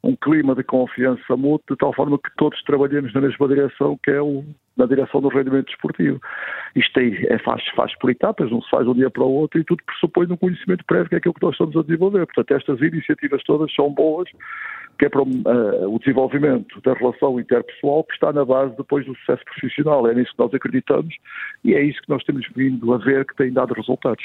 [0.04, 4.12] um clima de confiança mútua, de tal forma que todos trabalhemos na mesma direção, que
[4.12, 4.44] é o,
[4.80, 6.20] na direção do rendimento desportivo.
[6.76, 9.32] Isto aí é, faz, faz por etapas, não se faz de um dia para o
[9.32, 12.26] outro e tudo pressupõe um conhecimento prévio, que é aquilo que nós estamos a desenvolver.
[12.26, 14.30] Portanto, estas iniciativas todas são boas,
[15.00, 19.16] que é para uh, o desenvolvimento da relação interpessoal que está na base depois do
[19.16, 20.06] sucesso profissional.
[20.08, 21.16] É nisso que nós acreditamos
[21.64, 24.24] e é isso que nós temos vindo a ver que tem dado resultados.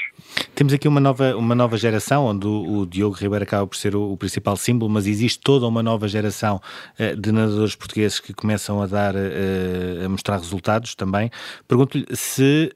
[0.53, 3.95] Temos aqui uma nova, uma nova geração, onde o, o Diogo Ribeiro acaba por ser
[3.95, 6.59] o, o, principal símbolo, mas existe toda uma nova geração
[6.99, 11.29] uh, de nadadores portugueses que começam a dar, uh, a mostrar resultados também.
[11.67, 12.71] Pergunto-lhe se,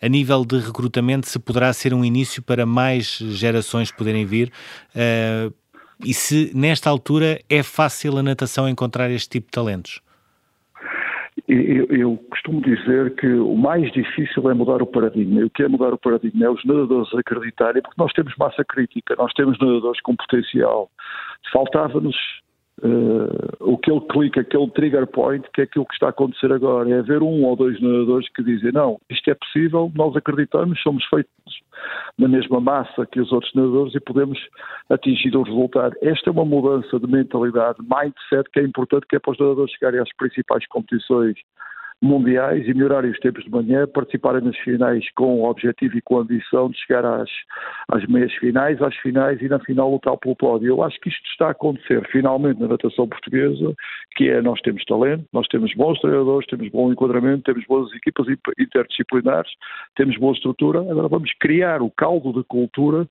[0.00, 4.52] a nível de recrutamento, se poderá ser um início para mais gerações poderem vir
[6.04, 10.00] e se nesta altura é fácil a natação encontrar este tipo de talentos?
[11.48, 15.40] Eu, eu, costumo dizer que o mais difícil é mudar o paradigma.
[15.40, 16.46] E o que é mudar o paradigma?
[16.46, 20.90] É os nadadores acreditarem, porque nós temos massa crítica, nós temos nadadores com potencial.
[21.52, 22.16] Faltava-nos
[22.82, 26.88] uh, aquele clique, aquele trigger point, que é aquilo que está a acontecer agora.
[26.90, 31.04] É haver um ou dois nadadores que dizem: não, isto é possível, nós acreditamos, somos
[31.06, 31.32] feitos
[32.18, 34.38] na mesma massa que os outros nadadores e podemos
[34.90, 35.94] atingir o resultado.
[36.02, 39.72] Esta é uma mudança de mentalidade, mindset, que é importante, que é para os nadadores
[39.72, 41.36] chegarem às principais competições
[42.02, 46.18] mundiais e melhorarem os tempos de manhã, participarem nas finais com o objetivo e com
[46.18, 47.30] a ambição de chegar às,
[47.88, 50.68] às meias finais, às finais e na final lutar pelo pódio.
[50.68, 53.74] Eu acho que isto está a acontecer finalmente na natação portuguesa,
[54.14, 58.26] que é nós temos talento, nós temos bons treinadores, temos bom enquadramento, temos boas equipas
[58.58, 59.50] interdisciplinares,
[59.96, 63.06] temos boa estrutura, agora vamos criar o caldo de cultura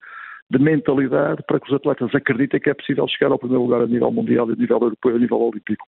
[0.48, 3.86] de mentalidade para que os atletas acreditem que é possível chegar ao primeiro lugar a
[3.86, 5.86] nível mundial, a nível europeu, a nível olímpico.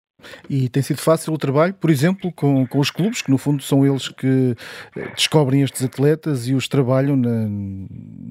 [0.49, 3.63] E tem sido fácil o trabalho, por exemplo, com, com os clubes, que no fundo
[3.63, 4.55] são eles que
[4.97, 7.47] eh, descobrem estes atletas e os trabalham na,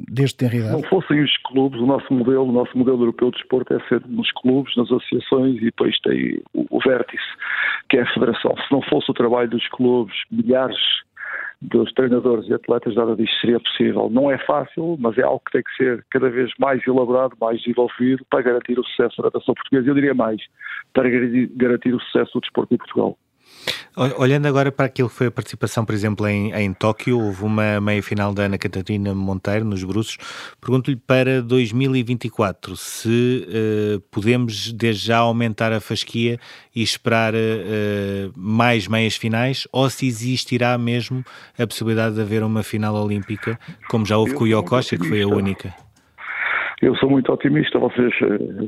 [0.09, 0.77] desde a realidade.
[0.77, 3.79] Se não fossem os clubes, o nosso modelo, o nosso modelo europeu de desporto é
[3.87, 7.23] ser nos clubes, nas associações e depois tem o, o vértice,
[7.89, 8.55] que é a federação.
[8.57, 10.77] Se não fosse o trabalho dos clubes, milhares
[11.61, 14.09] dos treinadores e atletas, nada disto seria possível.
[14.09, 17.59] Não é fácil, mas é algo que tem que ser cada vez mais elaborado, mais
[17.59, 19.89] desenvolvido para garantir o sucesso da natação portuguesa.
[19.89, 20.41] Eu diria mais,
[20.93, 23.17] para garantir o sucesso do desporto em Portugal.
[24.17, 27.79] Olhando agora para aquilo que foi a participação, por exemplo, em, em Tóquio, houve uma
[27.79, 30.17] meia-final da Ana Catarina Monteiro nos Bruços.
[30.59, 36.37] Pergunto-lhe para 2024 se uh, podemos desde já aumentar a fasquia
[36.75, 37.37] e esperar uh,
[38.35, 41.23] mais meias finais ou se existirá mesmo
[41.57, 43.57] a possibilidade de haver uma final olímpica,
[43.89, 45.73] como já houve Eu com o Yokoshi, que foi a única.
[46.81, 48.13] Eu sou muito otimista, vocês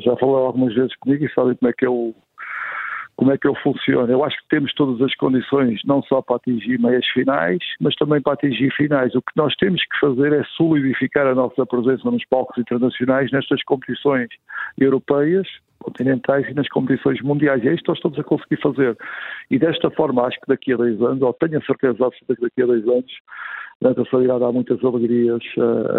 [0.02, 2.16] já falaram algumas vezes comigo e sabem como é que eu
[3.18, 4.12] como é que ele funciona.
[4.12, 8.22] Eu acho que temos todas as condições, não só para atingir meias finais, mas também
[8.22, 9.14] para atingir finais.
[9.16, 13.62] O que nós temos que fazer é solidificar a nossa presença nos palcos internacionais nestas
[13.64, 14.30] competições
[14.78, 15.48] europeias,
[15.80, 17.66] continentais e nas competições mundiais.
[17.66, 18.98] É isto que nós estamos a conseguir fazer.
[19.50, 22.42] E desta forma, acho que daqui a dois anos, ou tenho a certeza absoluta que
[22.42, 23.12] daqui a dois anos,
[23.84, 25.42] a natação irá dar muitas alegrias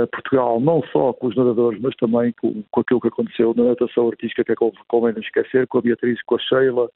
[0.02, 3.64] a, Portugal, não só com os nadadores, mas também com, com aquilo que aconteceu na
[3.64, 4.56] natação artística, que é
[4.88, 6.90] convém não esquecer, com a Beatriz com a Sheila,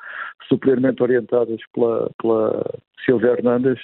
[0.48, 2.64] superiormente orientadas pela, pela
[3.04, 3.80] Silvia Hernandes,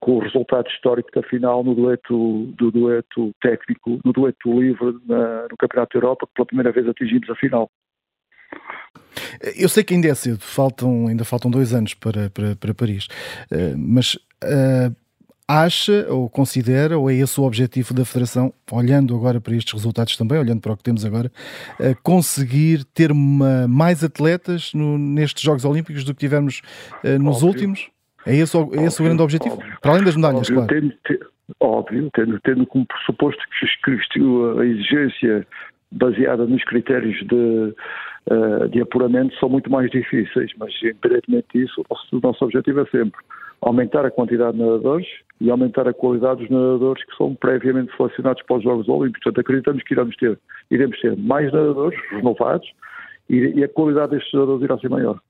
[0.00, 5.42] com o resultado histórico da final no dueto, do dueto técnico, no dueto livre na,
[5.42, 7.70] no Campeonato da Europa, que pela primeira vez atingimos a final.
[9.56, 13.06] Eu sei que ainda é cedo, faltam, ainda faltam dois anos para, para, para Paris,
[13.50, 14.94] uh, mas uh,
[15.46, 20.16] acha ou considera, ou é esse o objetivo da Federação, olhando agora para estes resultados
[20.16, 21.30] também, olhando para o que temos agora,
[22.02, 26.62] conseguir ter uma, mais atletas no, nestes Jogos Olímpicos do que tivemos
[27.04, 27.48] uh, nos óbvio.
[27.48, 27.90] últimos?
[28.24, 29.54] É esse, óbvio, é esse o grande objetivo?
[29.54, 29.78] Óbvio.
[29.80, 30.68] Para além das medalhas, óbvio, claro.
[30.68, 30.94] Tendo,
[31.60, 33.66] óbvio, tendo, tendo como pressuposto que
[34.60, 35.46] a exigência
[35.92, 37.74] baseada nos critérios de,
[38.30, 42.80] uh, de apuramento são muito mais difíceis, mas independentemente disso, o nosso, o nosso objetivo
[42.80, 43.20] é sempre
[43.62, 45.06] aumentar a quantidade de nadadores
[45.40, 49.22] e aumentar a qualidade dos nadadores que são previamente selecionados para os Jogos Olímpicos.
[49.22, 50.38] Portanto, acreditamos que iremos ter,
[50.70, 52.68] iremos ter mais nadadores renovados
[53.30, 55.20] e, e a qualidade destes nadadores irá ser maior.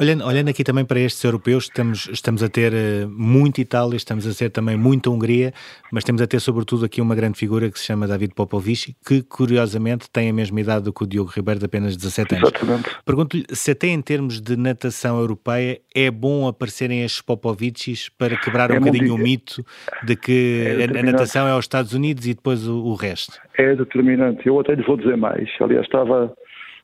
[0.00, 4.26] Olhando, olhando aqui também para estes europeus, estamos, estamos a ter uh, muito Itália, estamos
[4.26, 5.52] a ter também muita Hungria,
[5.92, 9.22] mas temos a ter sobretudo aqui uma grande figura que se chama David Popovic, que
[9.22, 12.50] curiosamente tem a mesma idade do que o Diogo Ribeiro, de apenas 17 anos.
[12.50, 12.90] Exatamente.
[13.04, 18.70] Pergunto-lhe se até em termos de natação europeia é bom aparecerem estes Popovics para quebrar
[18.70, 19.64] é um bocadinho o mito
[20.02, 23.38] de que é a, a, natação é aos Estados Unidos e depois o, o resto.
[23.56, 24.46] É determinante.
[24.46, 25.48] Eu até lhe vou dizer mais.
[25.60, 26.32] Aliás, estava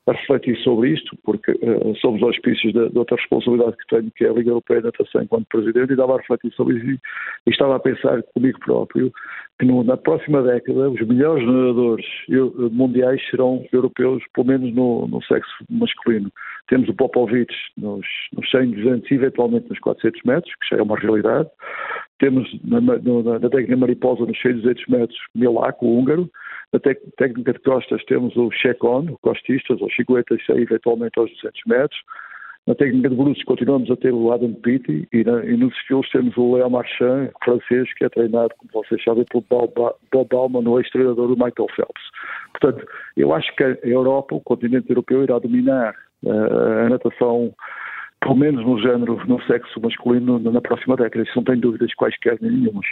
[0.06, 4.24] a refletir sobre isto, porque uh, somos auspícios de, de, outra responsabilidade que tenho, que
[4.24, 6.98] é a Liga Europeia de Natação enquanto Presidente, e estava a refletir sobre isso e,
[7.46, 9.12] e estava a pensar comigo próprio
[9.58, 12.06] que no, na próxima década os melhores nadadores
[12.72, 16.32] mundiais serão europeus, pelo menos no, no sexo masculino.
[16.68, 20.82] Temos o Popovic nos, nos 100, 200 e eventualmente nos 400 metros, que já é
[20.82, 21.48] uma realidade.
[22.20, 22.98] Temos na, na,
[23.38, 26.30] na técnica mariposa nos 100 200 metros Milak, o húngaro.
[26.72, 31.98] Na técnica de costas temos o check-on, o costistas, ou chiguetas, eventualmente aos 200 metros.
[32.66, 36.36] Na técnica de bruços continuamos a ter o Adam Pitti e, e nos skills temos
[36.36, 41.28] o Léo Marchand, francês, que é treinado, como vocês sabem, pelo Bob Bauman, o ex-treinador
[41.28, 42.02] do Michael Phelps.
[42.52, 47.52] Portanto, eu acho que a Europa, o continente europeu, irá dominar uh, a natação
[48.20, 51.24] pelo menos no género, no sexo masculino, na próxima década.
[51.24, 52.86] Isso não tem dúvidas quaisquer nenhumas.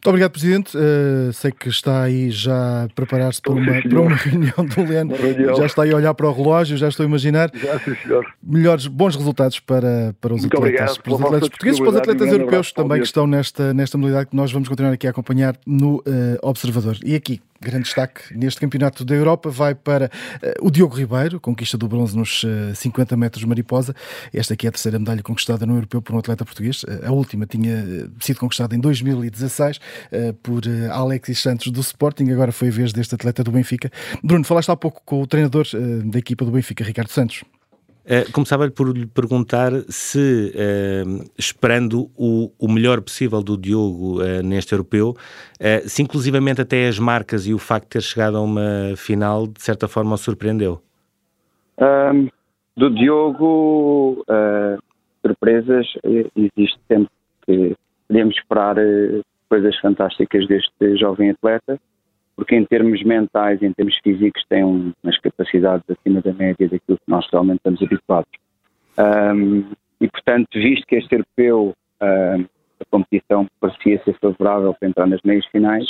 [0.00, 0.74] Muito obrigado, Presidente.
[0.78, 5.14] Uh, sei que está aí já a preparar-se para, uma, para uma reunião do Leno.
[5.58, 7.50] Já está aí a olhar para o relógio, já estou a imaginar.
[7.52, 8.26] Já, sim, senhor.
[8.42, 12.32] Melhores, bons resultados para, para os Muito atletas, para os atletas portugueses, para os atletas
[12.32, 15.96] europeus também que estão nesta, nesta modalidade que nós vamos continuar aqui a acompanhar no
[15.96, 16.02] uh,
[16.40, 16.96] Observador.
[17.04, 21.76] E aqui, grande destaque neste Campeonato da Europa vai para uh, o Diogo Ribeiro, conquista
[21.76, 23.94] do bronze nos uh, 50 metros mariposa.
[24.32, 26.86] Esta aqui é a terceira medalha conquistada no Europeu por um atleta português.
[27.04, 29.78] A última tinha sido conquistada em 2016
[30.42, 33.90] por Alexis Santos do Sporting, agora foi a vez deste atleta do Benfica.
[34.22, 35.66] Bruno, falaste há pouco com o treinador
[36.04, 37.42] da equipa do Benfica, Ricardo Santos.
[38.10, 44.42] Uh, começava por lhe perguntar se, uh, esperando o, o, melhor possível do Diogo uh,
[44.42, 45.14] neste europeu,
[45.86, 49.62] se inclusivamente até as marcas e o facto de ter chegado a uma final, de
[49.62, 50.82] certa forma, o surpreendeu?
[51.78, 52.28] Um,
[52.76, 54.24] do Diogo,
[55.24, 55.86] surpresas,
[56.34, 57.10] existe sempre
[57.46, 57.76] que
[58.08, 58.76] podemos esperar
[59.50, 61.78] coisas fantásticas deste jovem atleta
[62.40, 67.10] porque em termos mentais, em termos físicos, tem umas capacidades acima da média daquilo que
[67.10, 68.30] nós realmente estamos habituados.
[68.98, 69.64] Um,
[70.00, 75.44] e, portanto, visto que este europeu, a competição parecia ser favorável para entrar nas meias
[75.48, 75.84] finais,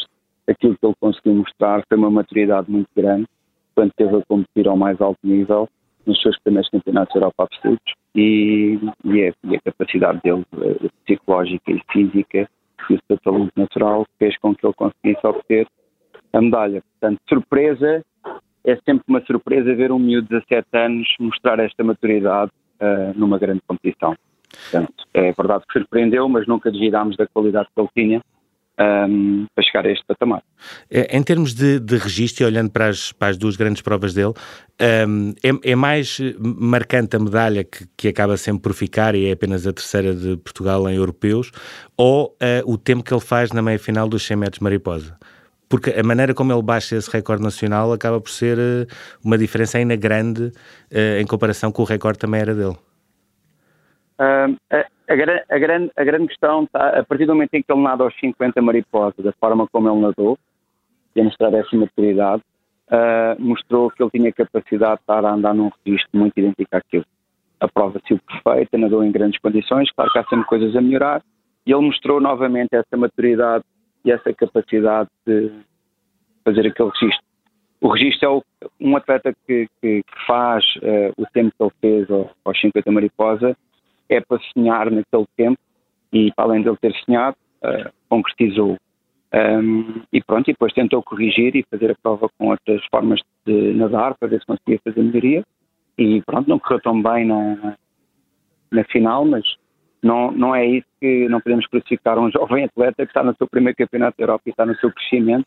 [0.48, 3.28] aquilo que ele conseguiu mostrar foi uma maturidade muito grande,
[3.76, 5.68] quando teve a competir ao mais alto nível
[6.04, 10.90] nos seus primeiros campeonatos da Europa absolutos e, e, a, e a capacidade dele uh,
[11.04, 12.50] psicológica e física
[12.88, 15.66] e o seu talento natural fez com que ele conseguisse obter
[16.32, 16.82] a medalha.
[16.92, 18.04] Portanto, surpresa,
[18.64, 23.38] é sempre uma surpresa ver um miúdo de 17 anos mostrar esta maturidade uh, numa
[23.38, 24.14] grande competição.
[24.50, 28.22] Portanto, é verdade que surpreendeu, mas nunca desviámos da qualidade que ele tinha
[28.80, 30.42] um, para chegar a este patamar.
[30.90, 34.14] É, em termos de, de registro, e olhando para as, para as duas grandes provas
[34.14, 34.32] dele,
[35.08, 39.32] um, é, é, mais marcante a medalha que, que, acaba sempre por ficar e é
[39.32, 41.52] apenas a terceira de Portugal em europeus,
[41.96, 45.16] ou uh, o tempo que ele faz na meia-final dos 100 metros mariposa?
[45.68, 48.86] porque a maneira como ele baixa esse recorde nacional acaba por ser uh,
[49.24, 52.76] uma diferença ainda grande uh, em comparação com o recorde também era dele.
[54.18, 54.58] Uh,
[55.10, 58.04] a, a, grande, a grande questão está, a partir do momento em que ele nada
[58.04, 60.38] aos 50 mariposas, da forma como ele nadou,
[61.14, 62.42] e a mostrar essa maturidade,
[63.38, 67.04] mostrou que ele tinha capacidade de estar a andar num registro muito idêntico àquilo.
[67.60, 71.22] A prova se perfeita, nadou em grandes condições, claro que há sempre coisas a melhorar,
[71.66, 73.64] e ele mostrou novamente essa maturidade
[74.04, 75.50] e essa capacidade de
[76.44, 77.24] fazer aquele registro.
[77.80, 78.44] O registro é o,
[78.80, 82.10] um atleta que, que, faz uh, o tempo que ele fez
[82.44, 83.56] aos 50 mariposa,
[84.10, 85.58] é para sonhar naquele tempo
[86.12, 88.76] e para além de ele ter sonhado, uh, concretizou.
[89.32, 93.72] Um, e pronto, e depois tentou corrigir e fazer a prova com outras formas de
[93.74, 95.44] nadar para ver se conseguia fazer melhoria.
[95.96, 97.76] E pronto, não correu tão bem na,
[98.72, 99.44] na final, mas
[100.02, 103.46] não, não é isso que não podemos classificar um jovem atleta que está no seu
[103.46, 105.46] primeiro campeonato da Europa e está no seu crescimento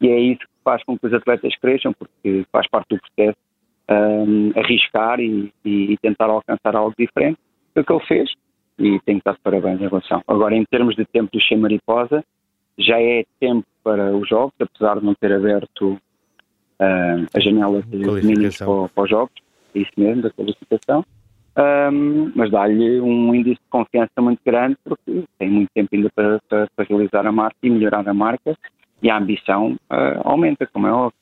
[0.00, 3.38] e é isso que faz com que os atletas cresçam porque faz parte do processo
[3.90, 7.38] um, arriscar e, e, tentar alcançar algo diferente
[7.74, 8.30] do que ele fez
[8.78, 10.22] e tem que estar de parabéns em relação.
[10.26, 12.24] Agora, em termos de tempo do Che Mariposa,
[12.78, 17.96] já é tempo para os jogos, apesar de não ter aberto uh, a janela de
[17.96, 19.34] mínimos para, para os jogos,
[19.74, 21.04] é isso mesmo, da qualificação
[21.56, 26.40] um, mas dá-lhe um índice de confiança muito grande porque tem muito tempo ainda para,
[26.48, 28.56] para, para realizar a marca e melhorar a marca
[29.02, 31.18] e a ambição uh, aumenta, como é óbvio.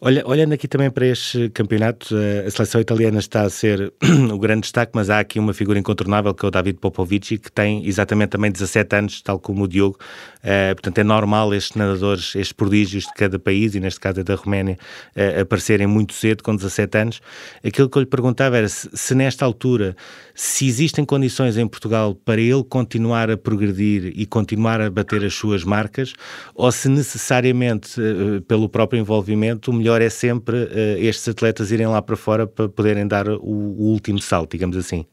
[0.00, 2.14] Olha, olhando aqui também para este campeonato,
[2.46, 3.92] a seleção italiana está a ser
[4.32, 7.50] o grande destaque, mas há aqui uma figura incontornável que é o David Popovici, que
[7.50, 9.98] tem exatamente também 17 anos, tal como o Diogo.
[10.38, 14.22] Uh, portanto, é normal estes nadadores, estes prodígios de cada país, e neste caso é
[14.24, 14.76] da Roménia,
[15.16, 17.20] uh, aparecerem muito cedo, com 17 anos.
[17.64, 19.96] Aquilo que eu lhe perguntava era se, se nesta altura,
[20.34, 25.34] se existem condições em Portugal para ele continuar a progredir e continuar a bater as
[25.34, 26.12] suas marcas,
[26.54, 31.86] ou se necessariamente, uh, pelo próprio envolvimento, o melhor é sempre uh, estes atletas irem
[31.86, 35.06] lá para fora para poderem dar o, o último salto, digamos assim?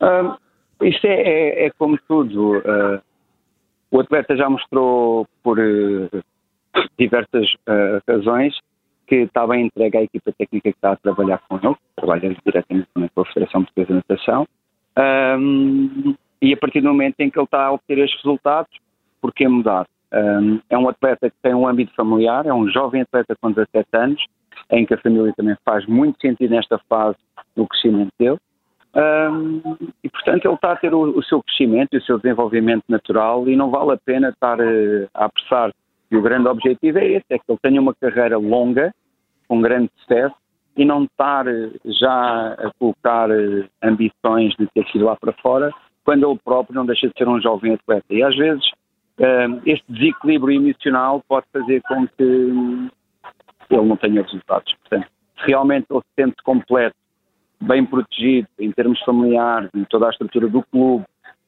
[0.00, 0.36] Um,
[0.84, 2.58] isto é, é, é, como tudo.
[2.58, 3.00] Uh,
[3.90, 6.24] o atleta já mostrou por uh,
[6.98, 7.46] diversas
[8.06, 8.54] razões
[9.06, 12.88] que está bem entregue à equipa técnica que está a trabalhar com ele, trabalha diretamente
[13.14, 14.48] com a Federação Portuguesa de Natação,
[15.38, 18.70] um, e a partir do momento em que ele está a obter estes resultados,
[19.20, 19.86] por que mudar?
[20.12, 23.88] Um, é um atleta que tem um âmbito familiar, é um jovem atleta com 17
[23.94, 24.24] anos,
[24.70, 27.18] em que a família também faz muito sentido nesta fase
[27.56, 28.38] no crescimento dele.
[28.96, 32.84] Um, e, portanto, ele está a ter o, o, seu crescimento e o seu desenvolvimento
[32.88, 35.70] natural e não vale a pena estar uh, a apressar.
[36.10, 38.94] E o grande objetivo é esse, é que ele tenha uma carreira longa,
[39.46, 40.34] com grande sucesso,
[40.76, 45.70] e não estar uh, já a colocar uh, ambições de ter sido lá para fora,
[46.02, 48.06] quando ele próprio não deixa de ser um jovem atleta.
[48.08, 48.64] E às vezes
[49.64, 52.88] este desequilíbrio emocional pode fazer com que hum,
[53.70, 54.74] ele não tenha resultados.
[54.74, 55.08] Portanto,
[55.38, 56.96] se realmente ele se sente completo,
[57.60, 61.04] bem protegido em termos familiares, em toda a estrutura do clube,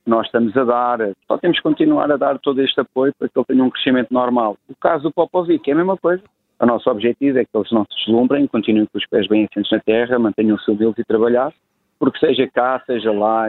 [0.06, 3.38] nós estamos a dar, só temos que continuar a dar todo este apoio para que
[3.38, 4.56] ele tenha um crescimento normal.
[4.66, 6.22] O caso do Popovic é a mesma coisa.
[6.58, 9.70] O nosso objetivo é que eles não se deslumbrem, continuem com os pés bem assentos
[9.70, 11.52] na terra, mantenham-se humildes e trabalhar,
[12.00, 13.48] porque seja cá, seja lá,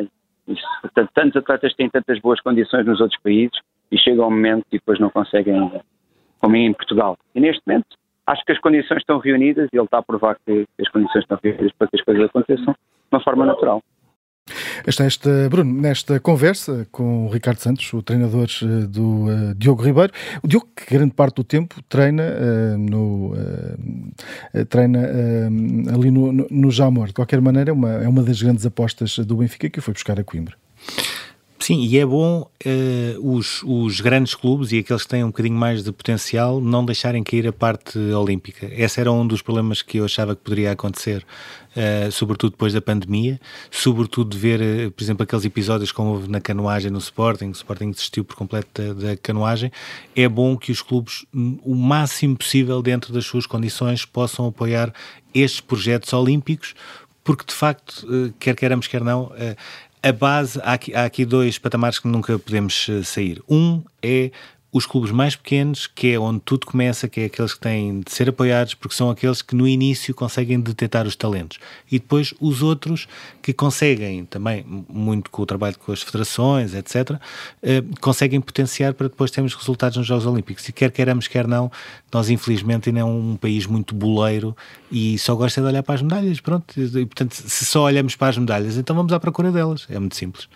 [0.81, 3.57] portanto, tantos atletas têm tantas boas condições nos outros países,
[3.91, 5.71] e chega um momento e depois não conseguem,
[6.39, 7.17] como em Portugal.
[7.33, 7.87] E neste momento,
[8.27, 11.39] acho que as condições estão reunidas e ele está a provar que as condições estão
[11.41, 13.81] reunidas para que as coisas aconteçam de uma forma natural.
[14.87, 19.83] Está esta, Bruno, nesta conversa com o Ricardo Santos, o treinador eh, do uh, Diogo
[19.83, 20.11] Ribeiro.
[20.41, 24.99] O Diogo, que grande parte do tempo treina, uh, no, uh, treina
[25.93, 27.07] ali no, no, no Jamor.
[27.07, 30.19] De qualquer maneira, é uma, é uma das grandes apostas do Benfica que foi buscar
[30.19, 30.55] a Coimbra.
[31.61, 35.57] Sim, e é bom uh, os, os grandes clubes e aqueles que têm um bocadinho
[35.57, 38.65] mais de potencial não deixarem cair a parte olímpica.
[38.71, 41.25] Esse era um dos problemas que eu achava que poderia acontecer,
[41.75, 46.29] uh, sobretudo depois da pandemia, sobretudo de ver, uh, por exemplo, aqueles episódios como houve
[46.29, 49.69] na canoagem no Sporting, o Sporting desistiu por completo da, da canoagem.
[50.15, 54.93] É bom que os clubes, o máximo possível dentro das suas condições, possam apoiar
[55.35, 56.73] estes projetos olímpicos,
[57.21, 59.31] porque de facto, quer queiramos, quer não,
[60.01, 63.41] a base, há aqui, há aqui dois patamares que nunca podemos eh, sair.
[63.49, 64.31] Um é
[64.71, 68.11] os clubes mais pequenos, que é onde tudo começa, que é aqueles que têm de
[68.11, 71.59] ser apoiados, porque são aqueles que no início conseguem detectar os talentos.
[71.91, 73.07] E depois os outros
[73.41, 77.19] que conseguem, também muito com o trabalho com as federações, etc.,
[77.63, 80.67] eh, conseguem potenciar para depois termos resultados nos Jogos Olímpicos.
[80.69, 81.71] E quer queiramos, quer não,
[82.13, 84.55] nós infelizmente ainda é um país muito boleiro
[84.91, 86.79] e só gosta de olhar para as medalhas, pronto.
[86.79, 89.87] E portanto, se só olhamos para as medalhas, então vamos à procura delas.
[89.89, 90.47] É muito simples.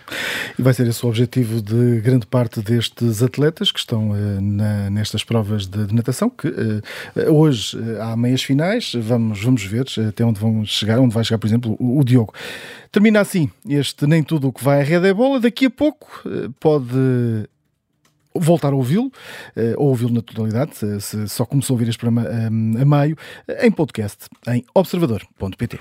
[0.58, 4.90] E vai ser esse o objetivo de grande parte destes atletas que estão uh, na,
[4.90, 6.82] nestas provas de, de natação, que uh,
[7.32, 11.38] hoje uh, há meias finais, vamos, vamos ver até onde vão chegar, onde vai chegar,
[11.38, 12.34] por exemplo, o, o Diogo.
[12.92, 15.40] Termina assim este Nem Tudo o que vai à rede é bola.
[15.40, 16.24] Daqui a pouco
[16.60, 17.50] pode
[18.36, 19.12] voltar a ouvi-lo,
[19.78, 22.50] ou ouvi-lo na totalidade, se, só começou a ouvir este programa a
[22.86, 23.18] meio,
[23.62, 25.80] em podcast, em observador.pt.